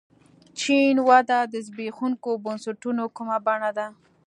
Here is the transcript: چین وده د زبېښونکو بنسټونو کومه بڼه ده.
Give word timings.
چین 0.59 0.95
وده 1.09 1.39
د 1.53 1.55
زبېښونکو 1.67 2.31
بنسټونو 2.45 3.03
کومه 3.15 3.37
بڼه 3.45 3.71
ده. 3.77 3.87